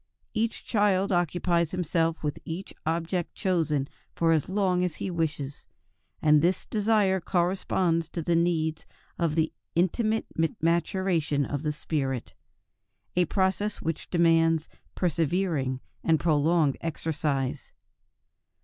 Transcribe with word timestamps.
Each 0.33 0.65
child 0.65 1.11
occupies 1.11 1.69
himself 1.69 2.23
with 2.23 2.39
each 2.43 2.73
object 2.87 3.35
chosen 3.35 3.87
for 4.15 4.31
as 4.31 4.49
long 4.49 4.83
as 4.83 4.95
he 4.95 5.11
wishes; 5.11 5.67
and 6.23 6.41
this 6.41 6.65
desire 6.65 7.19
corresponds 7.21 8.09
to 8.09 8.23
the 8.23 8.35
needs 8.35 8.87
of 9.19 9.35
the 9.35 9.53
intimate 9.75 10.25
maturation 10.59 11.45
of 11.45 11.61
the 11.61 11.71
spirit, 11.71 12.33
a 13.15 13.25
process 13.25 13.79
which 13.83 14.09
demands 14.09 14.67
persevering 14.95 15.81
and 16.03 16.19
prolonged 16.19 16.77
exercise. 16.81 17.71